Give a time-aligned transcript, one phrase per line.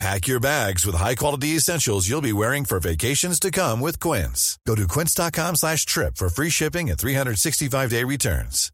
[0.00, 4.58] Pack your bags with high-quality essentials you'll be wearing for vacations to come with Quince.
[4.66, 8.70] Go to quince.com slash trip for free shipping and 365-day returns.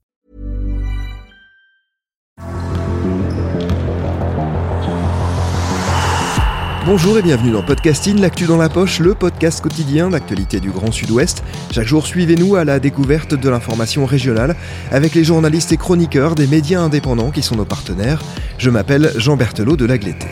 [6.86, 10.90] Bonjour et bienvenue dans Podcasting, l'actu dans la poche, le podcast quotidien d'actualité du Grand
[10.90, 11.44] Sud-Ouest.
[11.70, 14.56] Chaque jour, suivez-nous à la découverte de l'information régionale
[14.90, 18.22] avec les journalistes et chroniqueurs des médias indépendants qui sont nos partenaires.
[18.58, 20.26] Je m'appelle Jean Berthelot de Lagleté.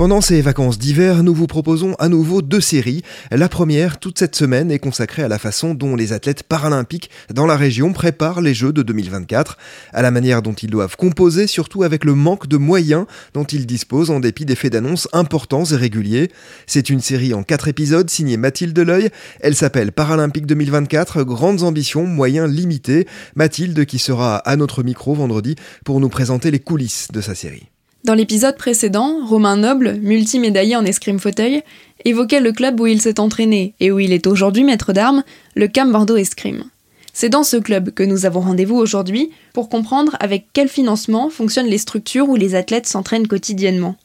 [0.00, 3.02] Pendant ces vacances d'hiver, nous vous proposons à nouveau deux séries.
[3.30, 7.44] La première, toute cette semaine, est consacrée à la façon dont les athlètes paralympiques dans
[7.44, 9.58] la région préparent les Jeux de 2024,
[9.92, 13.66] à la manière dont ils doivent composer, surtout avec le manque de moyens dont ils
[13.66, 16.30] disposent en dépit des faits d'annonce importants et réguliers.
[16.66, 19.10] C'est une série en quatre épisodes signée Mathilde L'Oeil.
[19.40, 23.06] Elle s'appelle Paralympique 2024, grandes ambitions, moyens limités.
[23.36, 27.68] Mathilde qui sera à notre micro vendredi pour nous présenter les coulisses de sa série.
[28.02, 31.62] Dans l'épisode précédent, Romain Noble, multimédaillé en escrime fauteuil,
[32.06, 35.22] évoquait le club où il s'est entraîné et où il est aujourd'hui maître d'armes,
[35.54, 36.64] le CAM Bordeaux Escrime.
[37.12, 41.66] C'est dans ce club que nous avons rendez-vous aujourd'hui pour comprendre avec quel financement fonctionnent
[41.66, 43.96] les structures où les athlètes s'entraînent quotidiennement.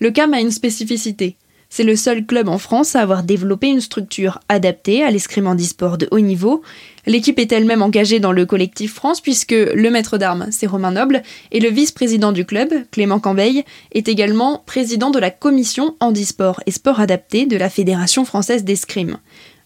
[0.00, 1.36] Le CAM a une spécificité.
[1.68, 5.98] C'est le seul club en France à avoir développé une structure adaptée à l'escrime handisport
[5.98, 6.62] de haut niveau.
[7.04, 11.22] L'équipe est elle-même engagée dans le collectif France puisque le maître d'armes, c'est Romain Noble,
[11.50, 16.70] et le vice-président du club, Clément Cambeil, est également président de la commission handisport et
[16.70, 19.18] sport adapté de la Fédération française d'escrime.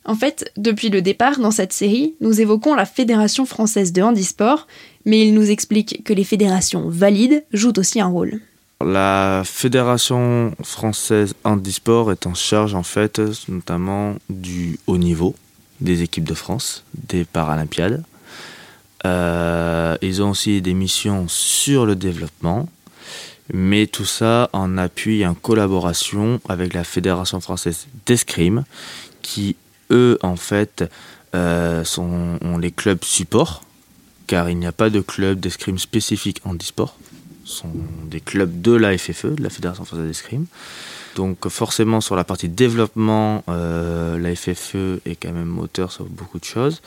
[0.06, 4.66] En fait, depuis le départ dans cette série, nous évoquons la Fédération française de handisport,
[5.04, 8.40] mais il nous explique que les fédérations valides jouent aussi un rôle.
[8.80, 15.34] La Fédération française handisport est en charge en fait notamment du haut niveau
[15.81, 18.03] des équipes de France, des Paralympiades.
[19.04, 22.69] Euh, ils ont aussi des missions sur le développement,
[23.53, 28.64] mais tout ça en appui et en collaboration avec la Fédération française d'escrime,
[29.22, 29.56] qui
[29.91, 30.84] eux en fait
[31.34, 33.62] euh, sont ont les clubs support,
[34.26, 36.97] car il n'y a pas de club d'escrime spécifique handisport
[37.46, 37.70] sont
[38.10, 40.46] des clubs de la FFE, de la Fédération française d'escrime.
[41.14, 46.38] Donc forcément sur la partie développement, euh, la FFE est quand même moteur sur beaucoup
[46.38, 46.82] de choses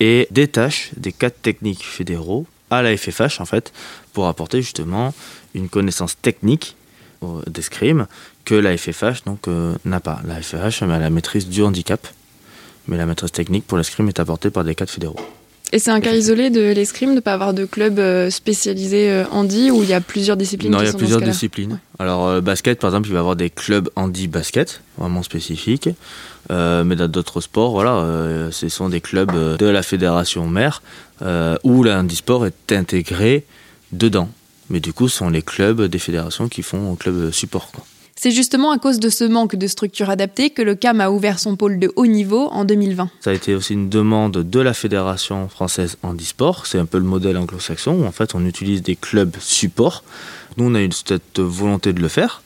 [0.00, 3.72] et détache des cadres techniques fédéraux à la FFH en fait
[4.12, 5.14] pour apporter justement
[5.54, 6.76] une connaissance technique
[7.22, 8.06] euh, d'escrime
[8.44, 10.20] que la FFH donc euh, n'a pas.
[10.24, 12.08] La FFH a la maîtrise du handicap,
[12.88, 15.20] mais la maîtrise technique pour l'escrime est apportée par des cadres fédéraux.
[15.72, 19.08] Et c'est un cas isolé de l'escrime de ne pas avoir de club euh, spécialisé
[19.08, 21.20] euh, handi où il y a plusieurs disciplines Non, qui il y a sont plusieurs
[21.20, 21.78] disciplines.
[22.00, 25.88] Alors, euh, basket, par exemple, il va y avoir des clubs handi basket, vraiment spécifiques.
[26.50, 30.82] Euh, mais dans d'autres sports, voilà, euh, ce sont des clubs de la fédération mère
[31.62, 33.44] où le handisport est intégré
[33.92, 34.30] dedans.
[34.70, 37.70] Mais du coup, ce sont les clubs des fédérations qui font un club support.
[37.70, 37.84] Quoi.
[38.22, 41.38] C'est justement à cause de ce manque de structure adaptée que le CAM a ouvert
[41.38, 43.08] son pôle de haut niveau en 2020.
[43.20, 46.66] Ça a été aussi une demande de la Fédération française handisport.
[46.66, 50.04] C'est un peu le modèle anglo-saxon où on utilise des clubs support.
[50.58, 52.42] Nous, on a eu cette volonté de le faire,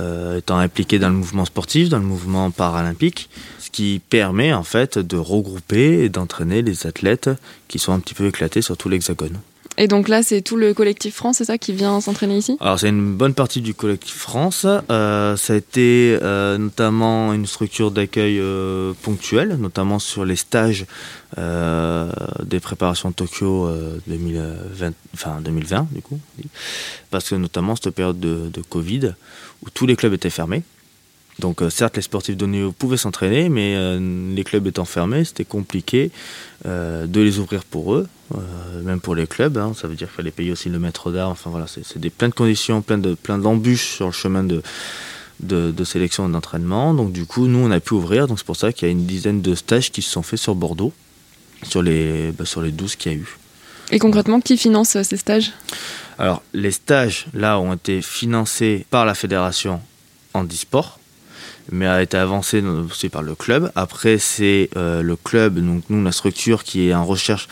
[0.00, 3.30] euh, étant impliqué dans le mouvement sportif, dans le mouvement paralympique,
[3.60, 7.30] ce qui permet en fait de regrouper et d'entraîner les athlètes
[7.68, 9.38] qui sont un petit peu éclatés sur tout l'hexagone.
[9.78, 12.56] Et donc là, c'est tout le collectif France, c'est ça, qui vient s'entraîner ici?
[12.60, 14.66] Alors c'est une bonne partie du collectif France.
[14.90, 20.84] Euh, ça a été euh, notamment une structure d'accueil euh, ponctuelle, notamment sur les stages
[21.38, 22.12] euh,
[22.44, 26.20] des préparations Tokyo euh, 2020, enfin 2020 du coup,
[27.10, 29.14] parce que notamment cette période de, de Covid
[29.64, 30.62] où tous les clubs étaient fermés.
[31.38, 33.98] Donc euh, certes les sportifs de niveau pouvaient s'entraîner, mais euh,
[34.34, 36.10] les clubs étant fermés, c'était compliqué
[36.66, 38.06] euh, de les ouvrir pour eux,
[38.82, 39.56] même pour les clubs.
[39.58, 39.72] hein.
[39.74, 41.32] ça veut dire qu'il fallait payer aussi le maître d'armes.
[41.32, 44.62] Enfin voilà, c'est des plein de conditions, plein de plein d'embûches sur le chemin de
[45.40, 46.94] de, de sélection et d'entraînement.
[46.94, 48.28] Donc du coup, nous on a pu ouvrir.
[48.28, 50.38] Donc c'est pour ça qu'il y a une dizaine de stages qui se sont faits
[50.38, 50.92] sur Bordeaux,
[51.62, 53.38] sur les bah, sur les 12 qu'il y a eu.
[53.90, 55.52] Et concrètement, qui finance ces stages?
[56.18, 59.82] Alors, les stages, là, ont été financés par la fédération
[60.32, 60.98] handisport,
[61.70, 63.70] mais a été avancé aussi par le club.
[63.74, 67.48] Après, c'est euh, le club, donc nous, la structure qui est en recherche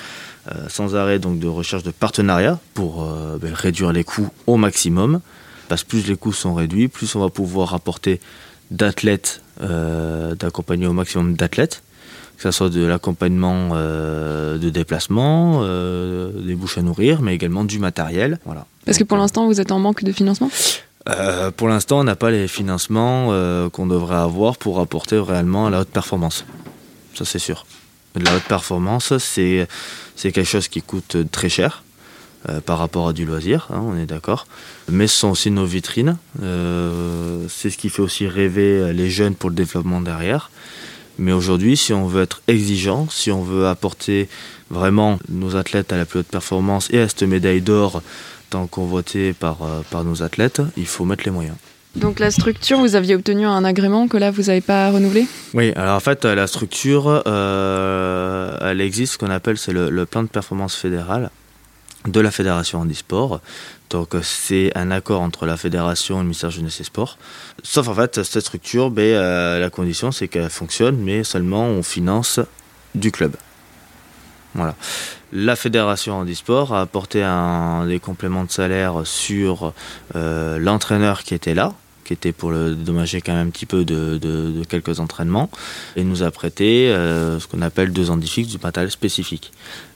[0.49, 4.57] euh, sans arrêt donc de recherche de partenariat pour euh, ben, réduire les coûts au
[4.57, 5.21] maximum.
[5.69, 8.21] Parce que plus les coûts sont réduits, plus on va pouvoir apporter
[8.71, 11.83] d'athlètes, euh, d'accompagner au maximum d'athlètes.
[12.37, 18.39] que ce soit de l'accompagnement de déplacement, des bouches à nourrir, mais également du matériel.
[18.47, 18.67] Voilà.
[18.87, 20.51] Parce que pour l'instant, vous êtes en manque de financement?
[21.57, 23.29] Pour l'instant, on n'a pas les financements
[23.71, 26.45] qu'on devrait avoir pour apporter réellement la haute performance.
[27.15, 27.67] Ça, c'est sûr.
[28.15, 29.67] La haute performance, c'est
[30.21, 31.83] quelque chose qui coûte très cher.
[32.49, 34.47] Euh, par rapport à du loisir, hein, on est d'accord.
[34.89, 36.17] Mais ce sont aussi nos vitrines.
[36.43, 40.51] Euh, c'est ce qui fait aussi rêver les jeunes pour le développement derrière.
[41.19, 44.27] Mais aujourd'hui, si on veut être exigeant, si on veut apporter
[44.71, 48.01] vraiment nos athlètes à la plus haute performance et à cette médaille d'or
[48.51, 51.57] tant convoitée par, euh, par nos athlètes, il faut mettre les moyens.
[51.97, 55.27] Donc la structure, vous aviez obtenu un agrément que là, vous n'avez pas renouvelé?
[55.55, 60.23] Oui, alors en fait, la structure, elle existe, ce qu'on appelle c'est le, le, plan
[60.23, 61.31] de performance fédéral
[62.07, 63.41] de la fédération handisport.
[63.91, 67.19] Donc c'est un accord entre la fédération et le ministère jeunesse et sport.
[67.63, 71.83] Sauf en fait cette structure, ben, euh, la condition c'est qu'elle fonctionne, mais seulement on
[71.83, 72.41] finance
[72.95, 73.37] du club.
[74.55, 74.75] Voilà.
[75.33, 77.25] La fédération handisport a apporté
[77.87, 79.73] des compléments de salaire sur
[80.17, 81.73] euh, l'entraîneur qui était là,
[82.05, 85.49] qui était pour le dédommager quand même un petit peu de, quelques entraînements,
[85.95, 88.29] et nous a prêté euh, ce qu'on appelle deux ans du
[88.61, 89.53] matériel spécifique.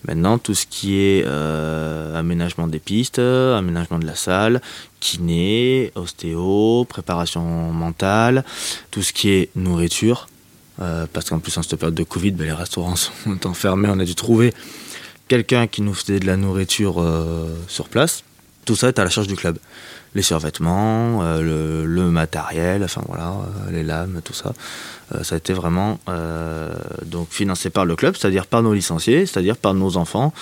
[0.07, 4.61] Maintenant, tout ce qui est euh, aménagement des pistes, aménagement de la salle,
[5.01, 7.43] kiné, ostéo, préparation
[7.73, 8.45] mentale,
[8.93, 10.29] tout ce qui est nourriture,
[10.81, 13.13] euh, parce qu'en plus en cette période de Covid, ben, les restaurants sont
[13.45, 14.53] enfermés, on a dû trouver
[15.29, 17.03] quelqu'un qui nous faisait de la nourriture
[17.67, 18.25] sur place.
[18.67, 19.59] Tout ça est à la charge du club
[20.15, 24.53] les survêtements, euh, le, matériel, enfin voilà, euh, les lames, tout ça.
[25.15, 25.99] Euh, ça a été vraiment
[27.05, 30.33] donc financé par le club, c'est-à-dire par nos licenciés, c'est-à-dire par nos enfants,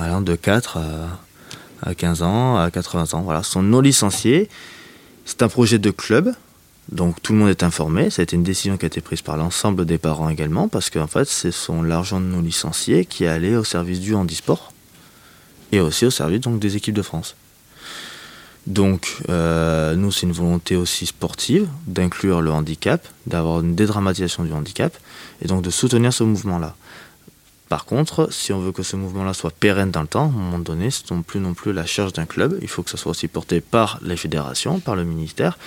[0.00, 0.78] allant de 4
[1.82, 3.22] à, 15 ans, à 80 ans.
[3.22, 4.48] Voilà, ce sont nos licenciés.
[5.24, 6.32] C'est un projet de club,
[6.90, 8.10] donc tout le monde est informé.
[8.10, 10.90] Ça a été une décision qui a été prise par l'ensemble des parents également, parce
[10.90, 14.72] qu'en fait, ce sont l'argent de nos licenciés qui allait au service du handisport
[15.72, 17.36] et aussi au service des équipes de France.
[18.66, 24.52] Donc, euh, nous, c'est une volonté aussi sportive d'inclure le handicap, d'avoir une dédramatisation du
[24.52, 24.94] handicap,
[25.40, 26.74] et donc de soutenir ce mouvement-là.
[27.68, 30.30] Par contre, si on veut que ce mouvement-là soit pérenne dans le temps, à un
[30.30, 32.96] moment donné, ce n'est plus non plus la charge d'un club, il faut que ça
[32.96, 35.58] soit aussi porté par les fédérations, par le ministère.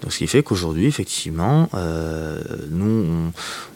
[0.00, 3.32] Donc, ce qui fait qu'aujourd'hui, effectivement, euh, nous,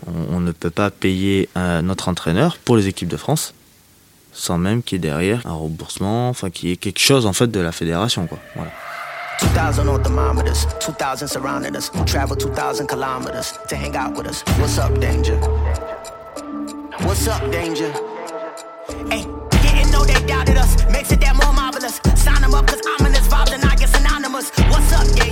[0.06, 1.48] on, ne peut pas payer
[1.82, 3.54] notre entraîneur pour les équipes de France
[4.34, 7.32] sans même qu'il y ait derrière un remboursement, enfin qu'il y ait quelque chose en
[7.32, 8.38] fait de la fédération quoi.
[8.56, 8.72] Voilà.
[9.54, 11.90] 2000 on thermometers, 2000 surrounding us.
[12.06, 14.44] Travel 2000 kilometers to hang out with us.
[14.58, 15.36] What's up, danger?
[17.00, 17.92] What's up, danger?
[19.10, 19.26] Hey,
[19.62, 20.76] didn't know they doubted us.
[20.90, 22.00] Makes it that more marvelous.
[22.16, 24.50] Sign them up, cause ominous vibes and I get synonymous.
[24.70, 25.23] What's up, danger?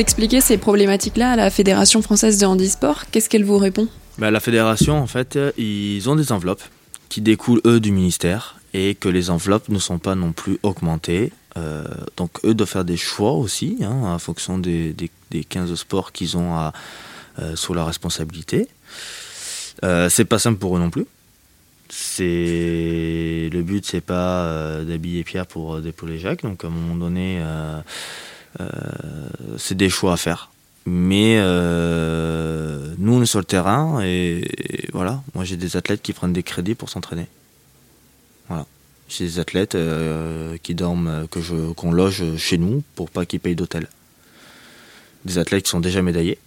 [0.00, 3.86] Expliquez ces problématiques-là à la Fédération française de handisport, qu'est-ce qu'elle vous répond?
[4.18, 6.62] Bah, La fédération, en fait, ils ont des enveloppes
[7.08, 11.32] qui découlent, eux, du ministère et que les enveloppes ne sont pas non plus augmentées.
[11.56, 11.84] Euh,
[12.16, 14.94] donc eux doivent faire des choix aussi, hein, en fonction des,
[15.30, 16.70] des, 15 sports qu'ils ont
[17.38, 18.68] euh, sous leur responsabilité.
[19.84, 21.06] Euh, c'est pas simple pour eux non plus.
[21.88, 26.42] C'est le but, c'est pas euh, d'habiller Pierre pour d'épauler Jacques.
[26.42, 27.42] Donc à un moment donné,
[29.58, 30.50] c'est des choix à faire.
[30.86, 31.36] Mais
[32.98, 35.22] nous, on est sur le terrain et voilà.
[35.34, 37.26] Moi, j'ai des athlètes qui prennent des crédits pour s'entraîner.
[38.48, 38.66] Voilà.
[39.08, 43.26] J'ai des athlètes euh, qui dorment, euh, que je, qu'on loge chez nous pour pas
[43.26, 43.88] qu'ils payent d'hôtel.
[45.24, 46.38] Des athlètes qui sont déjà médaillés,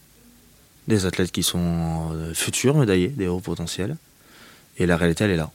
[0.87, 3.97] des athlètes qui sont euh, futurs médaillés, des hauts potentiels.
[4.77, 5.51] Et la réalité, elle est là.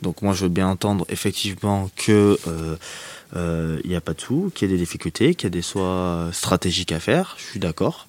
[0.00, 2.38] Donc moi, je veux bien entendre effectivement que
[3.34, 5.62] il n'y a pas de tout, qu'il y a des difficultés, qu'il y a des
[5.62, 7.34] choix stratégiques à faire.
[7.38, 8.06] Je suis d'accord.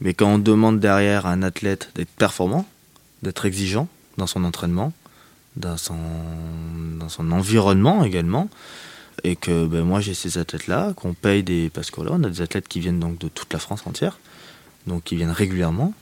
[0.00, 2.66] Mais quand on demande derrière à un athlète d'être performant,
[3.22, 3.88] d'être exigeant
[4.18, 4.92] dans son entraînement,
[5.56, 5.96] dans son,
[6.98, 8.48] dans son environnement également.
[9.24, 11.70] Et que ben, moi j'ai ces athlètes-là, qu'on paye des.
[11.72, 14.18] Parce que là, on a des athlètes qui viennent donc de toute la France entière,
[14.86, 15.94] donc qui viennent régulièrement,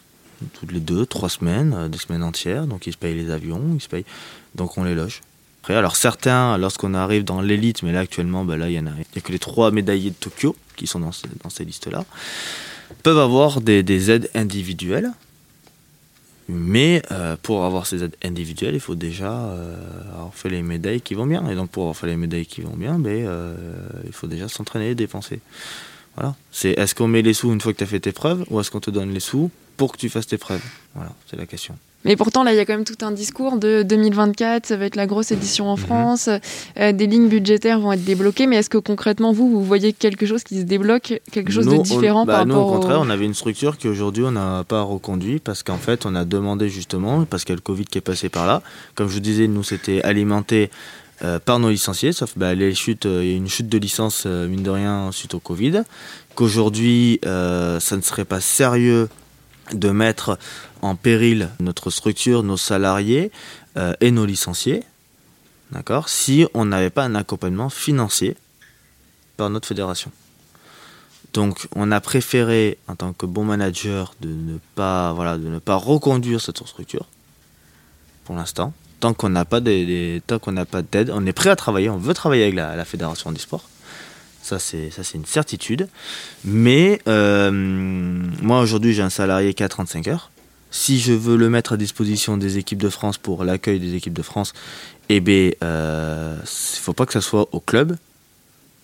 [0.53, 3.63] toutes les deux, trois semaines, euh, des semaines entières, donc ils se payent les avions,
[3.75, 4.05] ils se payent.
[4.57, 5.21] Donc on les loge.
[5.69, 8.91] Alors certains, lorsqu'on arrive dans l'élite, mais là actuellement, ben là il y en a,
[8.91, 12.05] a que les trois médaillés de Tokyo qui sont dans, ces listes-là,
[13.03, 15.11] peuvent avoir des, aides individuelles.
[16.47, 21.01] Mais euh, pour avoir ces aides individuelles, il faut déjà euh, avoir fait les médailles
[21.01, 21.49] qui vont bien.
[21.49, 23.27] Et donc pour avoir fait les médailles qui vont bien, ben,
[24.05, 25.41] il faut déjà s'entraîner et dépenser.
[26.17, 26.35] Voilà.
[26.53, 28.61] C'est est-ce qu'on met les sous une fois que tu as fait tes preuves ou
[28.61, 30.63] est-ce qu'on te donne les sous pour que tu fasses tes preuves?
[30.95, 31.77] Voilà, c'est la question.
[32.05, 34.85] Mais pourtant, là, il y a quand même tout un discours de 2024, ça va
[34.85, 35.83] être la grosse édition en mhm.
[35.83, 36.29] France,
[36.79, 40.27] euh, des lignes budgétaires vont être débloquées, mais est-ce que concrètement, vous, vous voyez quelque
[40.27, 43.25] chose qui se débloque, quelque chose de différent bah, par nous, au contraire, on avait
[43.25, 47.45] une structure qu'aujourd'hui, on n'a pas reconduit, parce qu'en fait, on a demandé justement, parce
[47.45, 48.63] qu'il y a le Covid qui est passé par là,
[48.95, 50.71] comme je vous disais, nous, c'était alimenté
[51.23, 53.79] euh, par nos licenciés, sauf bah, les chutes, euh, il y a une chute de
[53.79, 55.83] licence, mine de rien, suite au Covid,
[56.35, 59.09] qu'aujourd'hui, ça ne serait pas sérieux
[59.73, 60.39] de mettre
[60.83, 63.31] en péril notre structure, nos salariés
[63.77, 64.85] euh, et nos licenciés,
[66.07, 68.37] si on n'avait pas un accompagnement financier
[69.37, 70.11] par notre fédération.
[71.33, 77.07] Donc, on a préféré, en tant que bon manager, de ne pas, reconduire cette structure
[78.25, 78.73] pour l'instant.
[79.01, 80.23] Tant qu'on n'a pas d'aide,
[81.13, 83.69] on est prêt à travailler, on veut travailler avec la, fédération du sport.
[84.45, 85.89] Ça, c'est, ça, c'est une certitude.
[86.45, 90.31] Mais euh, moi, aujourd'hui, j'ai un salarié qui a 35 heures.
[90.71, 94.13] Si je veux le mettre à disposition des équipes de France pour l'accueil des équipes
[94.13, 94.53] de France,
[95.09, 97.97] eh bien, euh, il ne faut pas que ça soit au club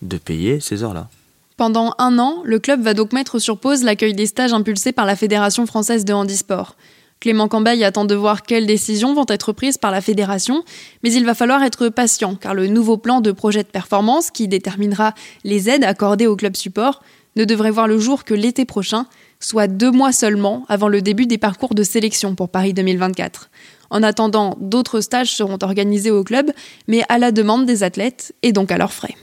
[0.01, 1.09] de payer ces heures-là.
[1.57, 5.05] Pendant un an, le club va donc mettre sur pause l'accueil des stages impulsés par
[5.05, 6.75] la Fédération française de handisport.
[7.21, 10.63] Clément Cambaille attend de voir quelles décisions vont être prises par la fédération,
[11.03, 14.47] mais il va falloir être patient car le nouveau plan de projet de performance qui
[14.47, 15.13] déterminera
[15.43, 17.03] les aides accordées au club support
[17.35, 19.05] ne devrait voir le jour que l'été prochain,
[19.39, 23.51] soit deux mois seulement avant le début des parcours de sélection pour Paris 2024.
[23.91, 26.51] En attendant, d'autres stages seront organisés au club,
[26.87, 29.15] mais à la demande des athlètes et donc à leurs frais.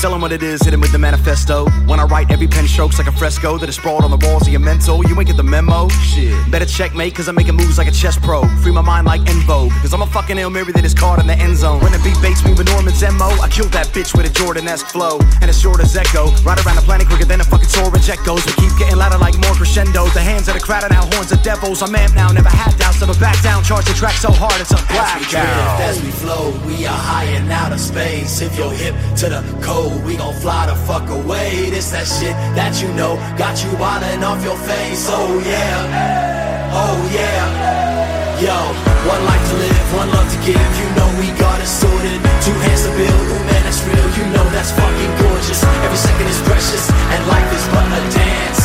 [0.00, 1.68] Tell them what it is, hit him with the manifesto.
[1.84, 4.46] When I write, every pen strokes like a fresco that is sprawled on the walls
[4.46, 5.06] of your mental.
[5.06, 5.88] You ain't get the memo?
[5.88, 6.32] Shit.
[6.50, 8.48] Better checkmate, cause I'm making moves like a chess pro.
[8.62, 11.20] Free my mind like En Vogue, cause I'm a fucking ill Mary that is caught
[11.20, 11.80] in the end zone.
[11.80, 14.86] When the beat baits me with Norman's MO, I killed that bitch with a Jordan-esque
[14.86, 15.18] flow.
[15.42, 16.30] And as short as Echo.
[16.48, 17.68] Ride around the planet quicker than a fucking
[18.00, 18.44] jet goes.
[18.46, 20.14] We keep getting louder like more crescendos.
[20.14, 21.82] The hands of the crowd are now horns of devils.
[21.82, 23.62] I'm amped now, never had doubts, never back down.
[23.62, 26.86] Charge the track so hard, it's a black As we drift, as we flow, we
[26.86, 28.40] are high and out of space.
[28.40, 31.70] If you're hip to the code, we gon' fly the fuck away.
[31.70, 35.06] This that shit that you know got you wildin' off your face.
[35.08, 38.40] Oh yeah, oh yeah.
[38.40, 38.56] Yo,
[39.04, 40.70] one life to live, one love to give.
[40.80, 42.20] You know we got it sorted.
[42.40, 44.08] Two hands to build, oh man, that's real.
[44.16, 45.60] You know that's fucking gorgeous.
[45.84, 48.62] Every second is precious, and life is but a dance.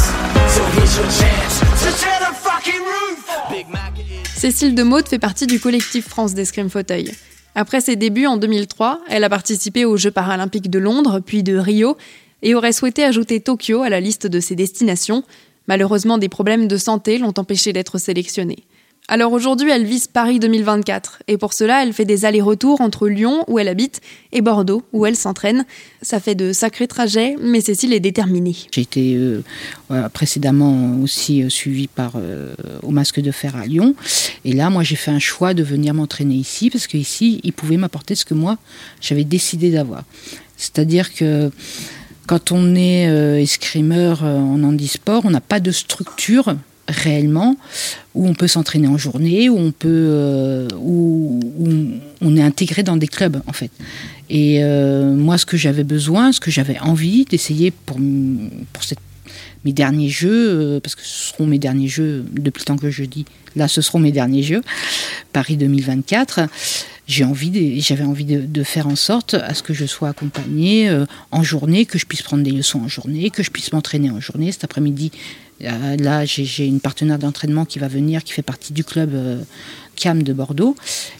[0.55, 1.46] So here's your chance
[4.46, 7.12] Cécile Demotte fait partie du collectif France d'Escrime Fauteuil.
[7.56, 11.58] Après ses débuts en 2003, elle a participé aux Jeux paralympiques de Londres, puis de
[11.58, 11.96] Rio,
[12.42, 15.24] et aurait souhaité ajouter Tokyo à la liste de ses destinations.
[15.68, 18.66] Malheureusement, des problèmes de santé l'ont empêchée d'être sélectionnée.
[19.08, 23.44] Alors aujourd'hui, elle vise Paris 2024 et pour cela, elle fait des allers-retours entre Lyon,
[23.48, 25.66] où elle habite, et Bordeaux, où elle s'entraîne.
[26.02, 28.56] Ça fait de sacrés trajets, mais Cécile est déterminée.
[28.72, 33.94] J'ai été euh, précédemment aussi euh, suivie par euh, au Masque de Fer à Lyon,
[34.44, 37.78] et là, moi, j'ai fait un choix de venir m'entraîner ici parce qu'ici, ils pouvaient
[37.78, 38.58] m'apporter ce que moi
[39.02, 40.04] j'avais décidé d'avoir.
[40.58, 41.52] C'est-à-dire que
[42.26, 43.04] quand on est
[43.42, 46.56] escrimeur en handisport, on n'a pas de structure
[46.88, 47.58] réellement,
[48.13, 51.39] où on peut s'entraîner en journée, où on peut, euh, où,
[52.22, 53.72] on est intégré dans des clubs en fait.
[54.30, 57.98] Et euh, moi, ce que j'avais besoin, ce que j'avais envie d'essayer pour
[58.74, 58.84] pour
[59.63, 62.92] mes derniers jeux, euh, parce que ce seront mes derniers jeux depuis le temps que
[62.92, 63.25] je dis,
[63.56, 64.62] là, ce seront mes derniers jeux,
[65.34, 66.42] Paris 2024
[67.08, 70.89] j'ai envie j'avais envie de, faire en sorte à ce que je sois accompagnée
[71.30, 74.20] en journée, que je puisse prendre des leçons en journée, que je puisse m'entraîner en
[74.20, 74.51] journée.
[74.51, 75.12] Cet après-midi,
[75.62, 79.42] là, j'ai une partenaire d'entraînement qui va venir, qui fait partie du club euh,
[79.96, 80.76] CAM de Bordeaux,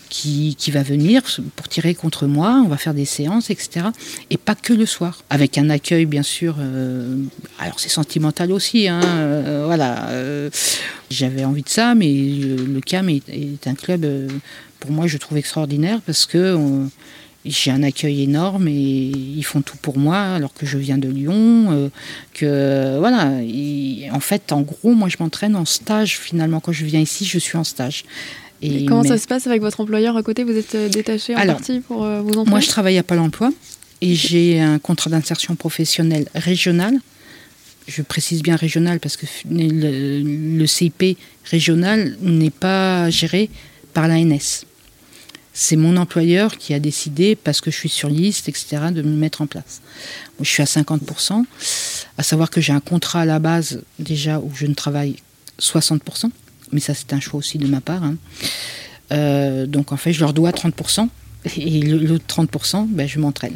[0.10, 1.22] qui, va venir
[1.56, 2.62] pour tirer contre moi.
[2.66, 3.88] On va faire des séances, etc.
[4.30, 6.56] Et pas que le soir, avec un accueil, bien sûr.
[6.60, 7.18] Euh,
[7.60, 9.02] alors, c'est sentimental aussi, hein,
[9.66, 10.10] voilà.
[11.10, 14.06] J'avais envie de ça, mais le, CAM est, un club,
[14.80, 16.58] pour moi, je trouve extraordinaire parce que
[17.46, 21.08] j'ai un accueil énorme et ils font tout pour moi alors que je viens de
[21.08, 21.68] Lyon.
[21.72, 21.90] Euh,
[22.34, 23.32] que voilà,
[24.12, 26.60] en fait, en gros, moi je m'entraîne en stage finalement.
[26.60, 28.04] Quand je viens ici, je suis en stage.
[28.62, 30.44] Et, comment ça se passe avec votre employeur à côté?
[30.44, 32.50] Vous êtes euh, détaché en partie pour euh, vous entraîner?
[32.50, 33.52] Moi, je travaille à Pôle Emploi
[34.02, 37.00] et j'ai un contrat d'insertion professionnelle régional.
[37.88, 43.50] Je précise bien régional parce que le, le CIP régional n'est pas géré
[43.94, 44.66] par l'ANS
[45.58, 49.16] C'est mon employeur qui a décidé, parce que je suis sur liste, etc., de me
[49.16, 49.82] mettre en place.
[50.42, 51.46] je suis à 50%,
[52.18, 55.16] à savoir que j'ai un contrat à la base déjà où je ne travaille
[55.62, 56.30] 60%,
[56.74, 58.04] mais ça c'est un choix aussi de ma part.
[58.04, 58.18] Hein.
[59.14, 61.08] Euh, donc en fait, je leur dois 30%,
[61.56, 63.56] et le, 30%, ben, je m'entraîne.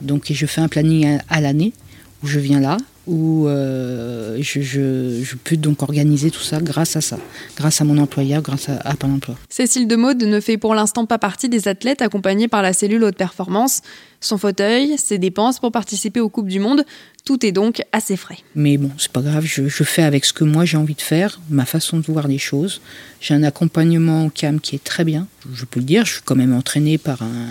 [0.00, 1.74] Donc je fais un planning à l'année
[2.22, 7.18] où je viens là, où euh, je, peux donc organiser tout ça grâce à ça,
[7.56, 9.34] grâce à mon employeur, grâce à, à Pôle emploi.
[9.48, 13.16] Cécile Demaude ne fait pour l'instant pas partie des athlètes accompagnés par la cellule haute
[13.16, 13.82] performance.
[14.24, 16.86] Son fauteuil, ses dépenses pour participer aux Coupes du Monde,
[17.26, 18.38] tout est donc assez frais.
[18.54, 21.40] Mais bon, c'est pas grave, je, fais avec ce que moi j'ai envie de faire,
[21.50, 22.80] ma façon de voir les choses.
[23.20, 26.22] J'ai un accompagnement au CAM qui est très bien, je peux le dire, je suis
[26.24, 27.48] quand même entraîné par un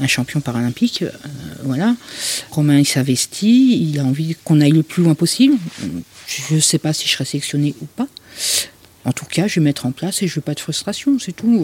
[0.00, 1.02] un champion paralympique.
[1.02, 1.10] Euh,
[1.62, 1.94] voilà.
[2.50, 5.56] Romain il s'investit, il a envie qu'on aille le plus loin possible.
[6.26, 8.08] Je ne sais pas si je serai sélectionné ou pas.
[9.04, 11.32] En tout cas, je vais mettre en place et je veux pas de frustration, c'est
[11.32, 11.62] tout.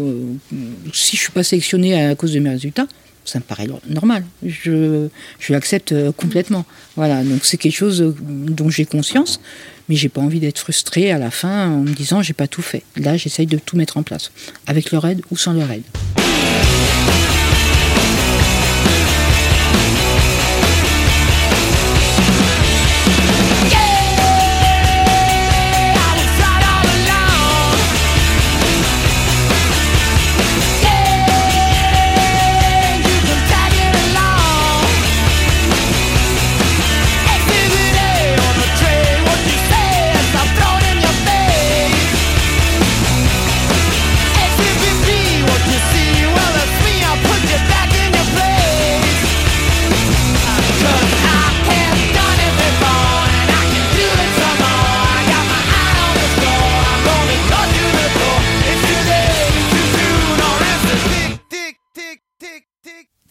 [0.52, 0.56] Euh,
[0.92, 2.86] si je suis pas sélectionné à cause de mes résultats,
[3.24, 4.24] ça me paraît normal.
[4.44, 5.08] Je,
[5.48, 6.64] l'accepte euh, complètement.
[6.96, 9.40] Voilà, donc c'est quelque chose dont j'ai conscience,
[9.88, 12.62] mais j'ai pas envie d'être frustré à la fin en me disant j'ai pas tout
[12.62, 12.82] fait.
[12.96, 14.32] Là, j'essaye de tout mettre en place,
[14.66, 15.84] avec leur aide ou sans leur aide.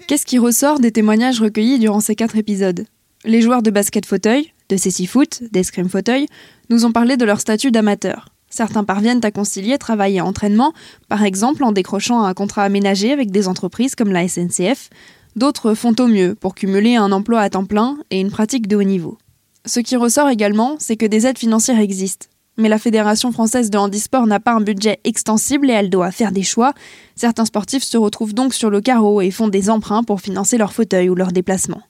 [0.10, 2.88] Qu'est-ce qui ressort des témoignages recueillis durant ces quatre épisodes?
[3.26, 6.26] Les joueurs de basket fauteuil, de Foot, d'Escrime Fauteuil,
[6.72, 8.30] nous ont parlé de leur statut d'amateur.
[8.50, 10.74] Certains parviennent à concilier travail et entraînement,
[11.10, 14.90] par exemple en décrochant un contrat aménagé avec des entreprises comme la SNCF.
[15.36, 18.78] D'autres font au mieux pour cumuler un emploi à temps plein et une pratique de
[18.78, 19.20] haut niveau.
[19.68, 22.26] Ce qui ressort également, c'est que des aides financières existent
[22.60, 26.32] mais la Fédération française de handisport n'a pas un budget extensible et elle doit faire
[26.32, 26.74] des choix.
[27.16, 30.74] Certains sportifs se retrouvent donc sur le carreau et font des emprunts pour financer leur
[30.74, 31.82] fauteuil ou leur déplacement.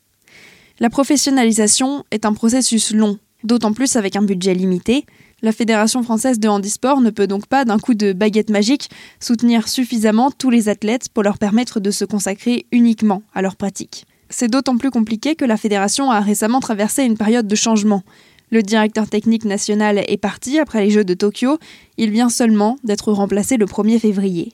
[0.80, 5.06] La professionnalisation est un processus long, d'autant plus avec un budget limité.
[5.42, 9.68] La Fédération française de handisport ne peut donc pas, d'un coup de baguette magique, soutenir
[9.68, 14.06] suffisamment tous les athlètes pour leur permettre de se consacrer uniquement à leur pratique.
[14.30, 18.04] C'est d'autant plus compliqué que la fédération a récemment traversé une période de changement.
[18.52, 21.58] Le directeur technique national est parti après les Jeux de Tokyo.
[21.98, 24.54] Il vient seulement d'être remplacé le 1er février.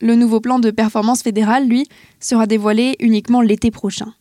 [0.00, 1.86] Le nouveau plan de performance fédérale, lui,
[2.20, 4.14] sera dévoilé uniquement l'été prochain.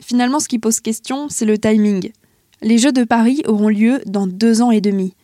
[0.00, 2.10] Finalement, ce qui pose question, c'est le timing.
[2.62, 5.14] Les Jeux de Paris auront lieu dans deux ans et demi.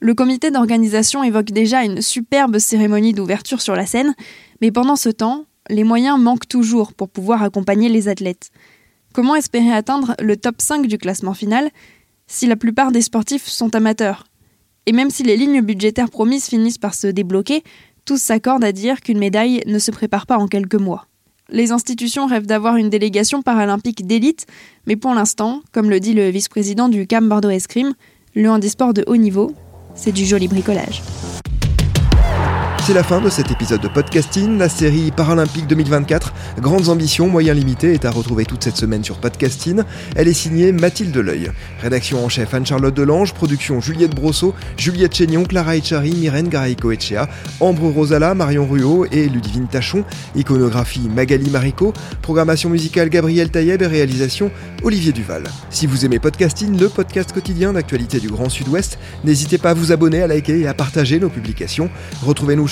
[0.00, 4.14] Le comité d'organisation évoque déjà une superbe cérémonie d'ouverture sur la scène,
[4.60, 8.50] mais pendant ce temps, les moyens manquent toujours pour pouvoir accompagner les athlètes.
[9.12, 11.70] Comment espérer atteindre le top 5 du classement final?
[12.32, 14.24] Si la plupart des sportifs sont amateurs.
[14.86, 17.62] Et même si les lignes budgétaires promises finissent par se débloquer,
[18.06, 21.06] tous s'accordent à dire qu'une médaille ne se prépare pas en quelques mois.
[21.50, 24.46] Les institutions rêvent d'avoir une délégation paralympique d'élite,
[24.86, 27.92] mais pour l'instant, comme le dit le vice-président du CAM Bordeaux Escrime,
[28.34, 29.52] le handisport de haut niveau,
[29.94, 31.02] c'est du joli bricolage.
[32.84, 34.58] C'est la fin de cet épisode de podcasting.
[34.58, 39.18] La série Paralympique 2024, Grandes ambitions, moyens limités, est à retrouver toute cette semaine sur
[39.18, 39.82] podcasting.
[40.16, 41.52] Elle est signée Mathilde Leuil.
[41.80, 47.28] Rédaction en chef Anne-Charlotte Delange, production Juliette Brosseau, Juliette Chénion, Clara Echari, Myrène Garaïco Echea,
[47.60, 50.04] Ambre Rosala, Marion Ruot et Ludivine Tachon.
[50.34, 51.92] Iconographie Magali Marico.
[52.20, 54.50] Programmation musicale Gabriel Taïeb et réalisation
[54.82, 55.44] Olivier Duval.
[55.70, 59.92] Si vous aimez podcasting, le podcast quotidien d'actualité du Grand Sud-Ouest, n'hésitez pas à vous
[59.92, 61.88] abonner, à liker et à partager nos publications.
[62.24, 62.71] Retrouvez-nous